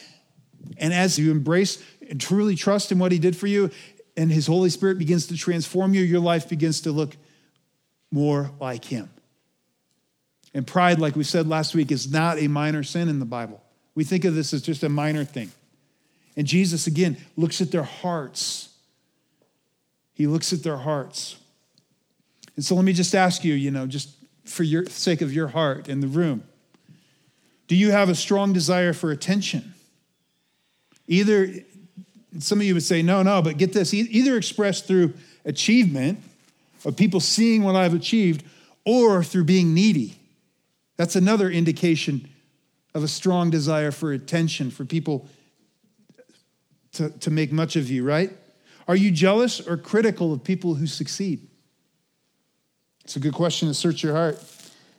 [0.78, 3.70] And as you embrace and truly trust in what He did for you,
[4.16, 7.16] and His Holy Spirit begins to transform you, your life begins to look
[8.10, 9.08] more like Him.
[10.52, 13.62] And pride, like we said last week, is not a minor sin in the Bible.
[13.94, 15.52] We think of this as just a minor thing.
[16.36, 18.70] And Jesus, again, looks at their hearts.
[20.12, 21.36] He looks at their hearts.
[22.56, 24.10] And so let me just ask you, you know, just
[24.44, 26.42] for your sake of your heart in the room,
[27.68, 29.74] do you have a strong desire for attention?
[31.06, 31.52] Either,
[32.38, 35.14] some of you would say, no, no, but get this, either expressed through
[35.44, 36.20] achievement
[36.84, 38.44] of people seeing what I've achieved
[38.84, 40.16] or through being needy.
[40.96, 42.28] That's another indication
[42.94, 45.28] of a strong desire for attention, for people
[46.92, 48.30] to, to make much of you, right?
[48.88, 51.46] Are you jealous or critical of people who succeed?
[53.04, 54.42] It's a good question to search your heart.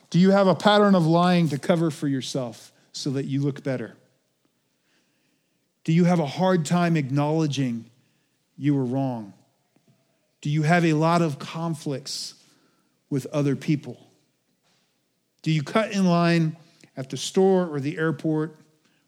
[0.09, 3.63] Do you have a pattern of lying to cover for yourself so that you look
[3.63, 3.95] better?
[5.83, 7.85] Do you have a hard time acknowledging
[8.57, 9.33] you were wrong?
[10.41, 12.35] Do you have a lot of conflicts
[13.09, 13.97] with other people?
[15.41, 16.57] Do you cut in line
[16.95, 18.55] at the store or the airport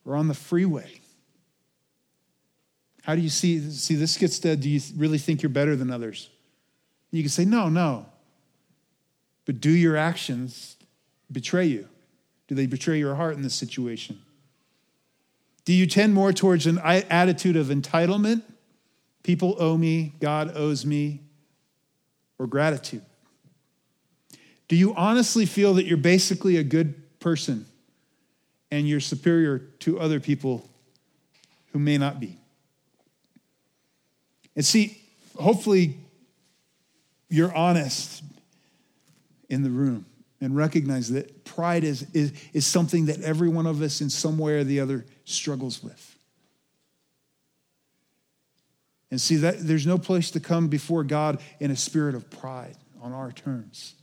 [0.06, 1.00] or on the freeway?
[3.04, 5.92] How do you see, see this gets to, do you really think you're better than
[5.92, 6.30] others?
[7.12, 8.08] You can say, no, no.
[9.46, 10.78] But do your actions
[11.32, 11.88] betray you?
[12.48, 14.20] Do they betray your heart in this situation?
[15.65, 18.41] Do you tend more towards an attitude of entitlement?
[19.23, 21.21] People owe me, God owes me,
[22.38, 23.04] or gratitude?
[24.67, 27.65] Do you honestly feel that you're basically a good person
[28.73, 30.67] and you're superior to other people
[31.73, 32.38] who may not be.
[34.56, 34.99] And see,
[35.39, 35.95] hopefully,
[37.30, 38.23] you're honest
[39.47, 40.08] in the room
[40.41, 44.39] and recognize that pride is, is, is something that every one of us, in some
[44.39, 46.18] way or the other, struggles with.
[49.12, 52.76] And see that there's no place to come before God in a spirit of pride
[53.02, 53.94] on our terms.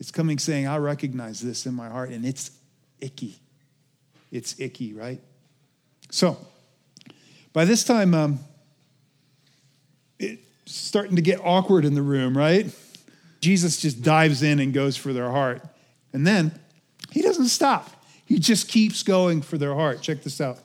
[0.00, 2.50] It's coming saying, I recognize this in my heart, and it's
[3.00, 3.36] icky.
[4.32, 5.20] It's icky, right?
[6.10, 6.36] So,
[7.52, 8.40] by this time, um,
[10.18, 12.66] it's starting to get awkward in the room, right?
[13.40, 15.62] Jesus just dives in and goes for their heart.
[16.12, 16.58] And then
[17.12, 18.03] he doesn't stop,
[18.34, 20.02] he just keeps going for their heart.
[20.02, 20.58] Check this out.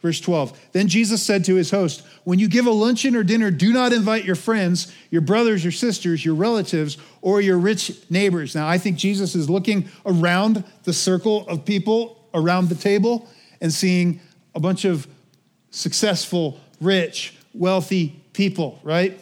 [0.00, 0.58] Verse 12.
[0.72, 3.92] Then Jesus said to his host, When you give a luncheon or dinner, do not
[3.92, 8.54] invite your friends, your brothers, your sisters, your relatives, or your rich neighbors.
[8.54, 13.28] Now, I think Jesus is looking around the circle of people around the table
[13.60, 14.18] and seeing
[14.54, 15.06] a bunch of
[15.70, 19.20] successful, rich, wealthy people, right?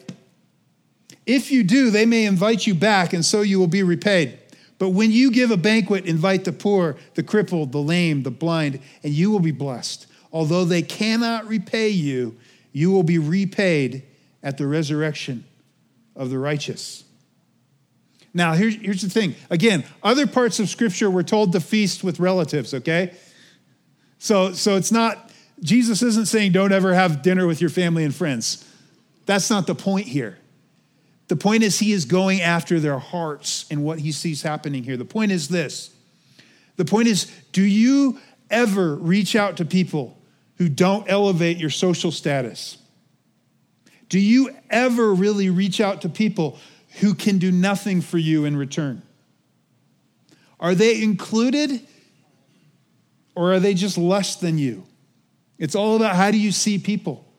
[1.27, 4.38] If you do, they may invite you back, and so you will be repaid.
[4.83, 8.81] But when you give a banquet, invite the poor, the crippled, the lame, the blind,
[9.05, 12.37] and you will be blessed although they cannot repay you,
[12.73, 14.03] you will be repaid
[14.42, 15.45] at the resurrection
[16.16, 17.05] of the righteous.
[18.35, 19.35] Now, here's, here's the thing.
[19.51, 23.14] Again, other parts of Scripture we're told to feast with relatives, okay?
[24.18, 28.14] So, so it's not, Jesus isn't saying don't ever have dinner with your family and
[28.14, 28.66] friends.
[29.27, 30.38] That's not the point here.
[31.33, 34.99] The point is, he is going after their hearts and what he sees happening here.
[34.99, 35.88] The point is this
[36.77, 38.18] the point is, do you
[38.51, 40.18] ever reach out to people
[40.57, 42.77] who don't elevate your social status?
[44.11, 46.59] Do you ever really reach out to people
[47.01, 49.01] who can do nothing for you in return?
[50.61, 51.81] Are they included
[53.35, 54.85] or are they just less than you?
[55.57, 57.32] It's all about how do you see people?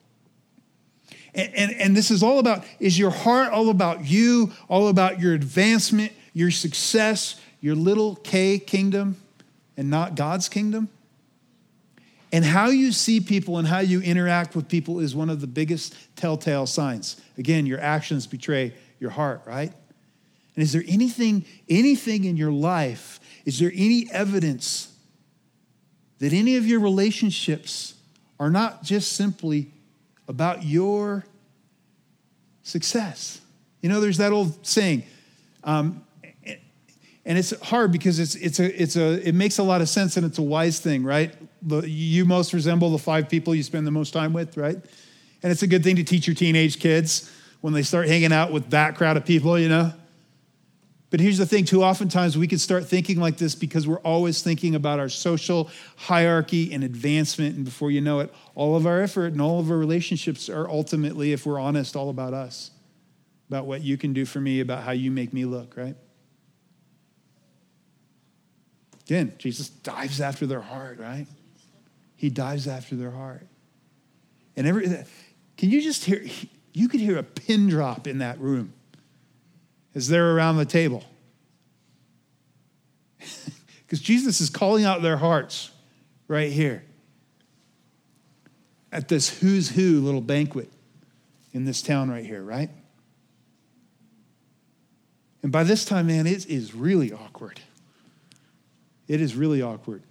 [1.35, 5.19] And, and, and, this is all about is your heart all about you, all about
[5.19, 9.17] your advancement, your success, your little K kingdom,
[9.75, 10.89] and not God's kingdom?
[12.31, 15.47] And how you see people and how you interact with people is one of the
[15.47, 17.21] biggest telltale signs.
[17.37, 19.71] Again, your actions betray your heart, right?
[20.55, 24.95] And is there anything, anything in your life, is there any evidence
[26.19, 27.95] that any of your relationships
[28.39, 29.71] are not just simply
[30.27, 31.25] about your
[32.63, 33.41] success?
[33.81, 35.03] You know, there's that old saying,
[35.63, 36.03] um,
[37.25, 40.17] and it's hard because it's it's a it's a it makes a lot of sense
[40.17, 41.33] and it's a wise thing, right?
[41.62, 44.75] The, you most resemble the five people you spend the most time with, right?
[45.41, 47.31] And it's a good thing to teach your teenage kids
[47.62, 49.93] when they start hanging out with that crowd of people, you know.
[51.13, 54.41] But here's the thing: too oftentimes we can start thinking like this because we're always
[54.41, 58.99] thinking about our social hierarchy and advancement, and before you know it, all of our
[58.99, 62.71] effort and all of our relationships are ultimately, if we're honest, all about us,
[63.47, 65.95] about what you can do for me, about how you make me look, right?
[69.06, 71.28] Again, Jesus dives after their heart, right?
[72.15, 73.45] He dives after their heart.
[74.56, 74.88] And every,
[75.58, 76.26] can you just hear,
[76.73, 78.73] you could hear a pin drop in that room
[79.95, 81.03] as they're around the table.
[83.86, 85.69] Because Jesus is calling out their hearts
[86.27, 86.84] right here
[88.91, 90.71] at this who's who little banquet
[91.51, 92.71] in this town right here, right?
[95.43, 97.60] And by this time, man, it is really awkward
[99.08, 100.03] it is really awkward.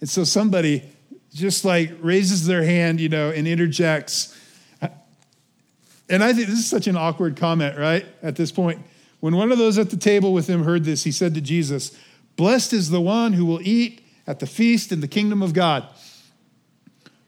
[0.00, 0.82] And so somebody
[1.32, 4.38] just like raises their hand, you know, and interjects.
[6.08, 8.06] And I think this is such an awkward comment, right?
[8.22, 8.80] At this point.
[9.24, 11.96] When one of those at the table with him heard this, he said to Jesus,
[12.36, 15.88] Blessed is the one who will eat at the feast in the kingdom of God.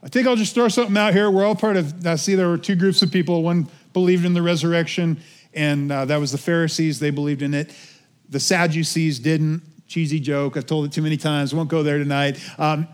[0.02, 1.30] I think I'll just throw something out here.
[1.30, 3.42] We're all part of, now see, there were two groups of people.
[3.42, 5.22] One believed in the resurrection,
[5.54, 7.00] and uh, that was the Pharisees.
[7.00, 7.74] They believed in it.
[8.28, 10.59] The Sadducees didn't cheesy joke.
[10.59, 11.54] I've told it too many times.
[11.54, 12.38] Won't go there tonight.
[12.59, 12.88] Um,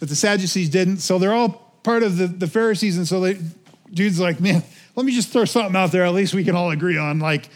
[0.00, 0.96] but the Sadducees didn't.
[0.96, 1.50] So they're all
[1.84, 2.96] part of the, the Pharisees.
[2.96, 3.38] And so they,
[3.92, 4.64] dude's like, man,
[4.96, 6.04] let me just throw something out there.
[6.04, 7.20] At least we can all agree on.
[7.20, 7.48] Like,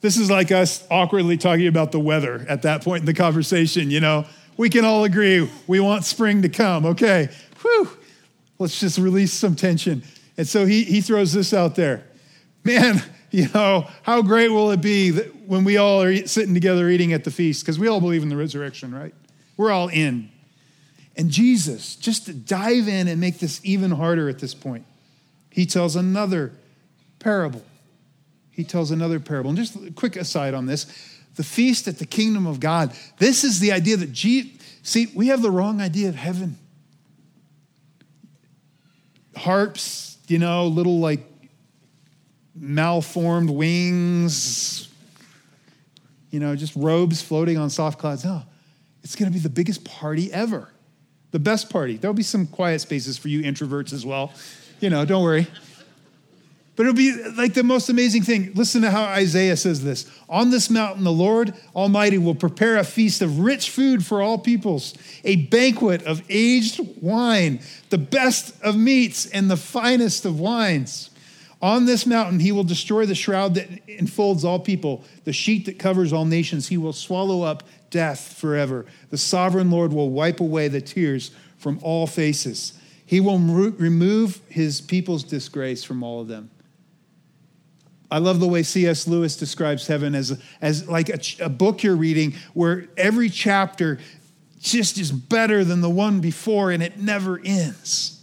[0.00, 3.90] this is like us awkwardly talking about the weather at that point in the conversation.
[3.90, 6.86] You know, we can all agree we want spring to come.
[6.86, 7.28] Okay,
[7.60, 7.90] whew.
[8.58, 10.02] Let's just release some tension.
[10.38, 12.04] And so he, he throws this out there.
[12.64, 15.12] Man, you know, how great will it be
[15.46, 17.62] when we all are sitting together eating at the feast?
[17.62, 19.14] Because we all believe in the resurrection, right?
[19.56, 20.30] We're all in.
[21.16, 24.84] And Jesus, just to dive in and make this even harder at this point,
[25.50, 26.52] he tells another
[27.18, 27.62] parable.
[28.56, 29.50] He tells another parable.
[29.50, 30.86] And just a quick aside on this
[31.36, 32.94] the feast at the kingdom of God.
[33.18, 36.56] This is the idea that, see, we have the wrong idea of heaven.
[39.36, 41.20] Harps, you know, little like
[42.54, 44.88] malformed wings,
[46.30, 48.24] you know, just robes floating on soft clouds.
[48.24, 48.42] No,
[49.04, 50.70] it's going to be the biggest party ever,
[51.32, 51.98] the best party.
[51.98, 54.32] There'll be some quiet spaces for you introverts as well.
[54.80, 55.46] You know, don't worry.
[56.76, 58.52] But it'll be like the most amazing thing.
[58.54, 62.84] Listen to how Isaiah says this On this mountain, the Lord Almighty will prepare a
[62.84, 68.76] feast of rich food for all peoples, a banquet of aged wine, the best of
[68.76, 71.10] meats and the finest of wines.
[71.62, 75.78] On this mountain, he will destroy the shroud that enfolds all people, the sheet that
[75.78, 76.68] covers all nations.
[76.68, 78.84] He will swallow up death forever.
[79.08, 82.74] The sovereign Lord will wipe away the tears from all faces.
[83.06, 86.50] He will remove his people's disgrace from all of them.
[88.10, 89.08] I love the way C.S.
[89.08, 93.98] Lewis describes heaven as, as like a, a book you're reading where every chapter
[94.60, 98.20] just is better than the one before and it never ends.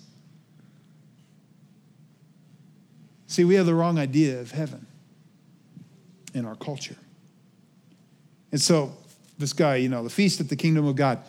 [3.27, 4.85] See, we have the wrong idea of heaven
[6.33, 6.95] in our culture.
[8.51, 8.93] And so,
[9.39, 11.19] this guy, you know, the feast at the kingdom of God.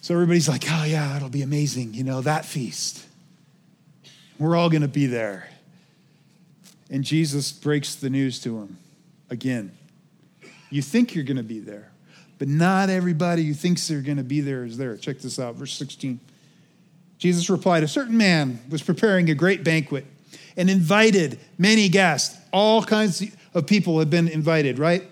[0.00, 3.04] So everybody's like, oh, yeah, it'll be amazing, you know, that feast.
[4.38, 5.48] We're all going to be there.
[6.92, 8.76] And Jesus breaks the news to him
[9.30, 9.72] again.
[10.68, 11.90] You think you're going to be there,
[12.38, 14.96] but not everybody who thinks they're going to be there is there.
[14.98, 16.20] Check this out, verse 16.
[17.16, 20.04] Jesus replied, A certain man was preparing a great banquet
[20.54, 22.38] and invited many guests.
[22.52, 23.24] All kinds
[23.54, 25.02] of people had been invited, right?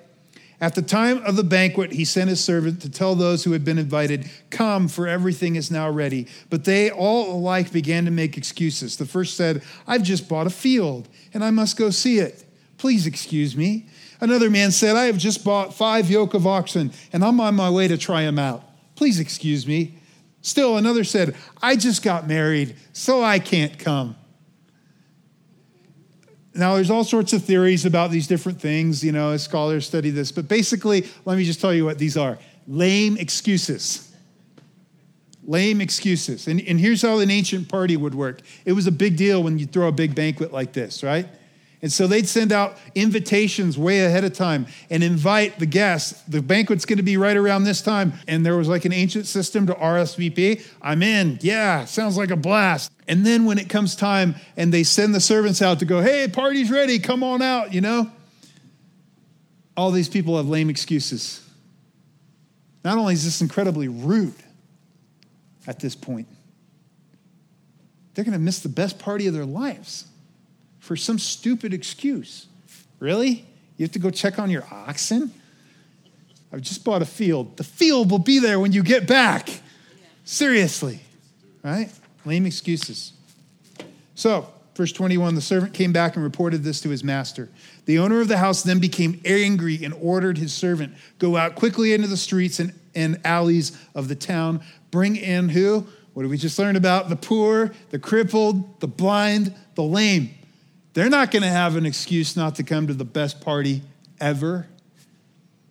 [0.60, 3.64] At the time of the banquet, he sent his servant to tell those who had
[3.64, 6.26] been invited, Come, for everything is now ready.
[6.50, 8.96] But they all alike began to make excuses.
[8.96, 12.44] The first said, I've just bought a field and I must go see it.
[12.76, 13.86] Please excuse me.
[14.20, 17.70] Another man said, I have just bought five yoke of oxen and I'm on my
[17.70, 18.62] way to try them out.
[18.96, 19.98] Please excuse me.
[20.42, 24.16] Still, another said, I just got married, so I can't come.
[26.60, 30.30] Now, there's all sorts of theories about these different things, you know, scholars study this,
[30.30, 32.38] but basically, let me just tell you what these are
[32.68, 34.14] lame excuses.
[35.44, 36.48] Lame excuses.
[36.48, 39.58] And, and here's how an ancient party would work it was a big deal when
[39.58, 41.26] you throw a big banquet like this, right?
[41.82, 46.20] And so they'd send out invitations way ahead of time and invite the guests.
[46.28, 48.12] The banquet's going to be right around this time.
[48.28, 50.62] And there was like an ancient system to RSVP.
[50.82, 51.38] I'm in.
[51.40, 52.92] Yeah, sounds like a blast.
[53.08, 56.28] And then when it comes time and they send the servants out to go, hey,
[56.28, 58.10] party's ready, come on out, you know?
[59.74, 61.42] All these people have lame excuses.
[62.84, 64.34] Not only is this incredibly rude
[65.66, 66.28] at this point,
[68.12, 70.06] they're going to miss the best party of their lives
[70.80, 72.46] for some stupid excuse.
[72.98, 73.46] Really?
[73.76, 75.32] You have to go check on your oxen?
[76.52, 77.56] I've just bought a field.
[77.56, 79.48] The field will be there when you get back.
[80.24, 81.00] Seriously,
[81.62, 81.90] right?
[82.24, 83.12] Lame excuses.
[84.14, 87.48] So, verse 21 the servant came back and reported this to his master.
[87.86, 91.92] The owner of the house then became angry and ordered his servant go out quickly
[91.92, 94.60] into the streets and, and alleys of the town,
[94.90, 95.86] bring in who?
[96.12, 97.08] What did we just learn about?
[97.08, 100.34] The poor, the crippled, the blind, the lame.
[100.92, 103.82] They're not going to have an excuse not to come to the best party
[104.20, 104.66] ever.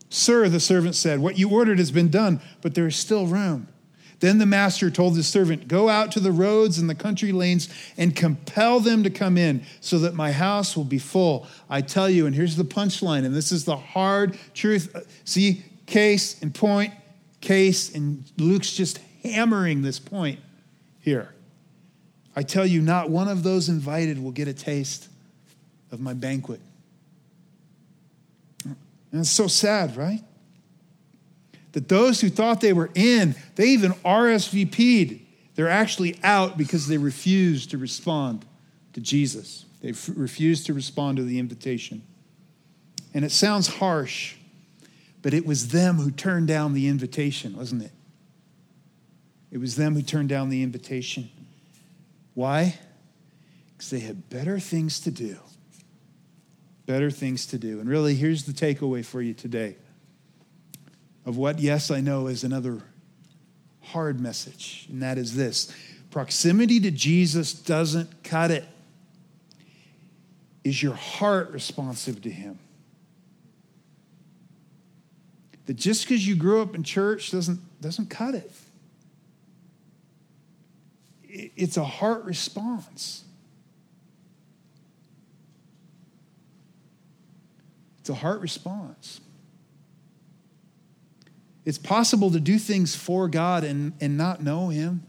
[0.10, 3.68] Sir, the servant said, What you ordered has been done, but there is still room.
[4.20, 7.70] Then the master told his servant, Go out to the roads and the country lanes
[7.98, 11.48] and compel them to come in so that my house will be full.
[11.70, 14.96] I tell you, and here's the punchline, and this is the hard truth.
[15.26, 16.94] See, case and point,
[17.42, 20.40] case, and Luke's just hammering this point
[21.00, 21.34] here.
[22.36, 25.09] I tell you, not one of those invited will get a taste
[25.92, 26.62] of my banquet.
[29.12, 30.22] And it's so sad, right?
[31.72, 35.26] That those who thought they were in, they even RSVP'd.
[35.56, 38.46] They're actually out because they refused to respond
[38.94, 39.66] to Jesus.
[39.82, 42.04] They f- refused to respond to the invitation.
[43.14, 44.36] And it sounds harsh,
[45.22, 47.92] but it was them who turned down the invitation, wasn't it?
[49.52, 51.30] It was them who turned down the invitation.
[52.36, 52.78] Why?
[53.74, 55.38] Because they had better things to do.
[56.90, 57.80] Better things to do.
[57.80, 59.76] And really, here's the takeaway for you today
[61.24, 62.82] of what, yes, I know is another
[63.82, 65.72] hard message, and that is this
[66.10, 68.66] proximity to Jesus doesn't cut it.
[70.64, 72.58] Is your heart responsive to Him?
[75.68, 78.52] That just because you grew up in church doesn't, doesn't cut it
[81.30, 83.24] it's a heart response.
[88.10, 89.22] The heart response.
[91.64, 95.04] It's possible to do things for God and, and not know Him.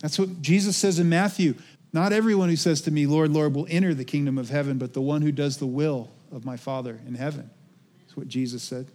[0.00, 1.56] That's what Jesus says in Matthew.
[1.92, 4.92] Not everyone who says to me, Lord, Lord, will enter the kingdom of heaven, but
[4.92, 7.50] the one who does the will of my Father in heaven.
[8.02, 8.86] That's what Jesus said.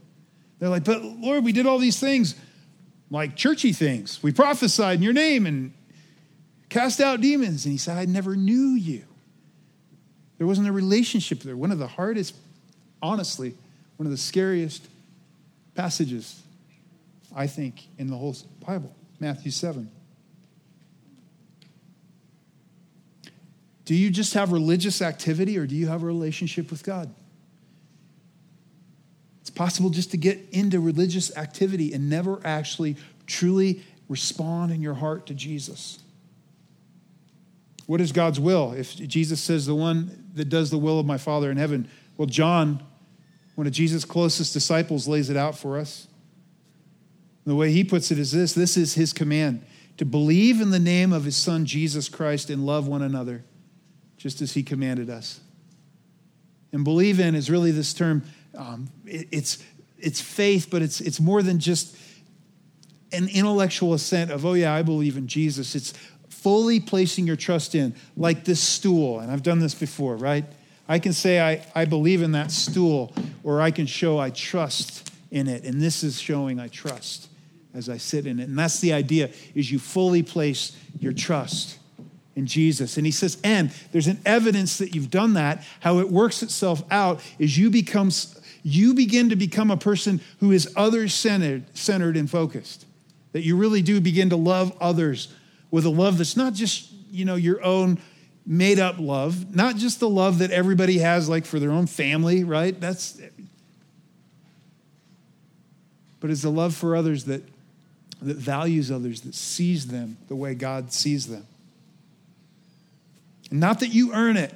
[0.60, 2.36] They're like, but Lord, we did all these things,
[3.10, 4.24] like churchy things.
[4.24, 5.74] We prophesied in your name and
[6.70, 7.66] cast out demons.
[7.66, 9.09] And he said, I never knew you.
[10.40, 11.56] There wasn't a relationship there.
[11.56, 12.34] One of the hardest,
[13.02, 13.54] honestly,
[13.98, 14.88] one of the scariest
[15.76, 16.42] passages,
[17.36, 18.36] I think, in the whole
[18.66, 19.92] Bible, Matthew 7.
[23.84, 27.14] Do you just have religious activity or do you have a relationship with God?
[29.42, 34.94] It's possible just to get into religious activity and never actually truly respond in your
[34.94, 36.00] heart to Jesus.
[37.90, 38.74] What is God's will?
[38.74, 42.28] If Jesus says, the one that does the will of my Father in heaven, well,
[42.28, 42.84] John,
[43.56, 46.08] one of Jesus' closest disciples, lays it out for us.
[47.48, 49.66] The way he puts it is this this is his command
[49.98, 53.44] to believe in the name of his Son, Jesus Christ, and love one another
[54.18, 55.40] just as he commanded us.
[56.72, 58.22] And believe in is really this term,
[58.56, 59.64] um, it, it's,
[59.98, 61.98] it's faith, but it's, it's more than just
[63.12, 65.74] an intellectual assent of, oh, yeah, I believe in Jesus.
[65.74, 65.96] It's
[66.42, 69.20] fully placing your trust in, like this stool.
[69.20, 70.46] And I've done this before, right?
[70.88, 73.14] I can say I, I believe in that stool,
[73.44, 75.64] or I can show I trust in it.
[75.64, 77.28] And this is showing I trust
[77.74, 78.48] as I sit in it.
[78.48, 81.78] And that's the idea, is you fully place your trust
[82.36, 82.98] in Jesus.
[82.98, 85.64] And he says, and there's an evidence that you've done that.
[85.82, 88.12] How it works itself out is you become
[88.62, 92.86] you begin to become a person who is others centered, centered and focused.
[93.32, 95.34] That you really do begin to love others
[95.72, 98.00] with a love that's not just, you know, your own
[98.46, 102.44] made up love, not just the love that everybody has like for their own family,
[102.44, 102.80] right?
[102.80, 103.22] That's
[106.20, 107.44] but it's the love for others that
[108.22, 111.46] that values others, that sees them the way God sees them.
[113.50, 114.54] And not that you earn it.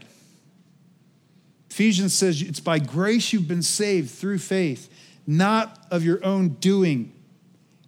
[1.70, 4.94] Ephesians says it's by grace you've been saved through faith,
[5.26, 7.13] not of your own doing.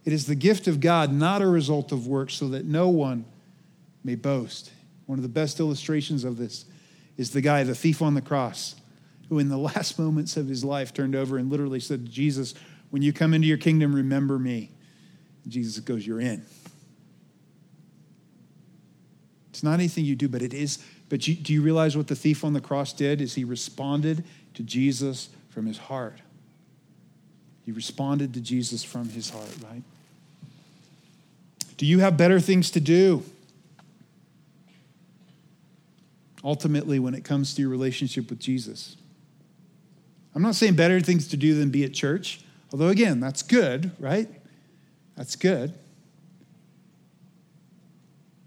[0.05, 3.25] It is the gift of God, not a result of works, so that no one
[4.03, 4.71] may boast.
[5.07, 6.65] One of the best illustrations of this
[7.17, 8.75] is the guy, the thief on the cross,
[9.29, 12.53] who in the last moments of his life turned over and literally said, Jesus,
[12.91, 14.71] when you come into your kingdom, remember me.
[15.47, 16.45] Jesus goes, You're in.
[19.49, 22.15] It's not anything you do, but it is but you, do you realize what the
[22.15, 23.21] thief on the cross did?
[23.21, 24.23] Is he responded
[24.55, 26.21] to Jesus from his heart.
[27.63, 29.83] He responded to Jesus from his heart, right?
[31.77, 33.23] Do you have better things to do?
[36.43, 38.97] Ultimately, when it comes to your relationship with Jesus.
[40.35, 43.91] I'm not saying better things to do than be at church, although, again, that's good,
[43.99, 44.29] right?
[45.15, 45.73] That's good.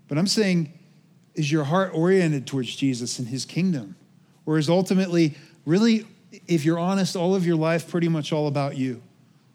[0.07, 0.73] But I'm saying
[1.39, 3.95] is your heart oriented towards Jesus and his kingdom?
[4.45, 6.05] Or is ultimately, really,
[6.49, 9.01] if you're honest, all of your life pretty much all about you?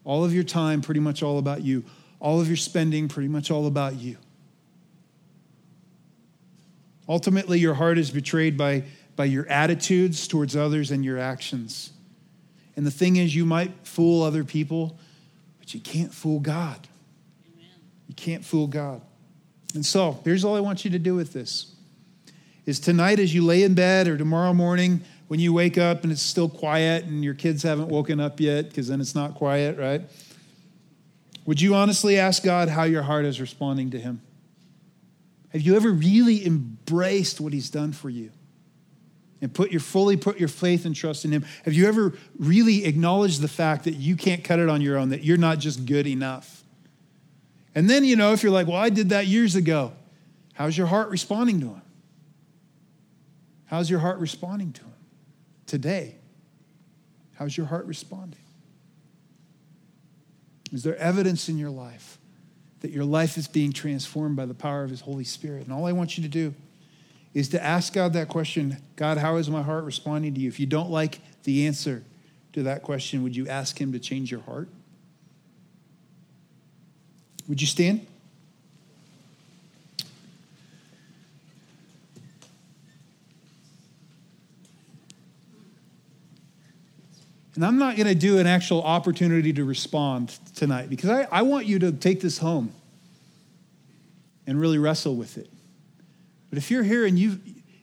[0.02, 1.84] All of your time pretty much all about you?
[2.24, 4.16] All of your spending pretty much all about you?
[7.06, 11.92] Ultimately, your heart is betrayed by, by your attitudes towards others and your actions.
[12.76, 14.98] And the thing is, you might fool other people,
[15.58, 16.88] but you can't fool God.
[17.46, 17.66] Amen.
[18.08, 19.02] You can't fool God.
[19.74, 21.74] And so, here's all I want you to do with this
[22.64, 26.10] is tonight as you lay in bed or tomorrow morning when you wake up and
[26.10, 29.76] it's still quiet and your kids haven't woken up yet because then it's not quiet,
[29.76, 30.00] right?
[31.46, 34.22] Would you honestly ask God how your heart is responding to Him?
[35.50, 38.30] Have you ever really embraced what He's done for you?
[39.40, 41.44] And put your fully put your faith and trust in Him?
[41.64, 45.10] Have you ever really acknowledged the fact that you can't cut it on your own,
[45.10, 46.62] that you're not just good enough?
[47.74, 49.92] And then, you know, if you're like, well, I did that years ago,
[50.54, 51.82] how's your heart responding to Him?
[53.66, 54.92] How's your heart responding to Him
[55.66, 56.14] today?
[57.34, 58.43] How's your heart responding?
[60.74, 62.18] Is there evidence in your life
[62.80, 65.64] that your life is being transformed by the power of His Holy Spirit?
[65.64, 66.52] And all I want you to do
[67.32, 70.48] is to ask God that question God, how is my heart responding to you?
[70.48, 72.02] If you don't like the answer
[72.54, 74.68] to that question, would you ask Him to change your heart?
[77.46, 78.06] Would you stand?
[87.54, 91.42] And I'm not going to do an actual opportunity to respond tonight because I, I
[91.42, 92.72] want you to take this home
[94.46, 95.48] and really wrestle with it.
[96.50, 97.38] But if you're here and you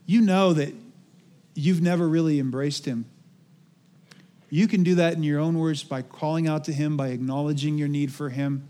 [0.06, 0.74] you know that
[1.56, 3.06] you've never really embraced him,
[4.54, 7.78] You can do that in your own words by calling out to Him, by acknowledging
[7.78, 8.68] your need for Him,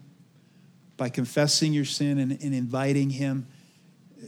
[0.96, 3.48] by confessing your sin and, and inviting Him
[4.22, 4.28] uh,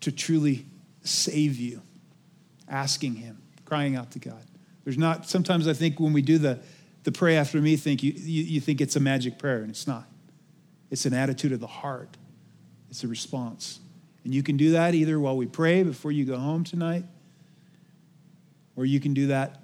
[0.00, 0.64] to truly
[1.04, 1.82] save you,
[2.66, 3.36] asking Him,
[3.66, 4.42] crying out to God.
[4.88, 6.60] There's not, sometimes I think when we do the,
[7.02, 9.86] the pray after me thing, you, you, you think it's a magic prayer, and it's
[9.86, 10.08] not.
[10.90, 12.16] It's an attitude of the heart,
[12.88, 13.80] it's a response.
[14.24, 17.04] And you can do that either while we pray before you go home tonight,
[18.76, 19.60] or you can do that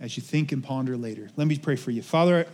[0.00, 1.30] as you think and ponder later.
[1.36, 2.02] Let me pray for you.
[2.02, 2.48] Father,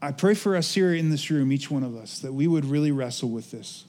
[0.00, 2.66] I pray for us here in this room, each one of us, that we would
[2.66, 3.84] really wrestle with this.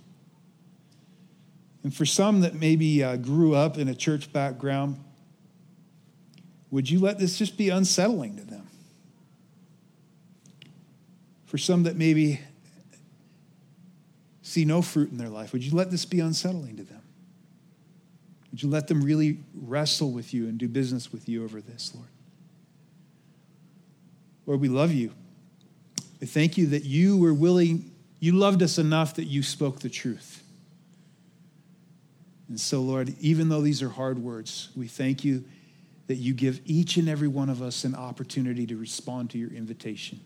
[1.83, 5.01] And for some that maybe uh, grew up in a church background,
[6.71, 8.67] would you let this just be unsettling to them?
[11.45, 12.41] For some that maybe
[14.41, 17.01] see no fruit in their life, would you let this be unsettling to them?
[18.51, 21.93] Would you let them really wrestle with you and do business with you over this,
[21.95, 22.07] Lord?
[24.45, 25.11] Lord, we love you.
[26.19, 29.89] We thank you that you were willing, you loved us enough that you spoke the
[29.89, 30.43] truth.
[32.49, 35.43] And so, Lord, even though these are hard words, we thank you
[36.07, 39.51] that you give each and every one of us an opportunity to respond to your
[39.51, 40.19] invitation.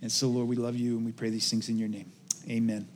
[0.00, 2.10] And so, Lord, we love you and we pray these things in your name.
[2.48, 2.88] Amen.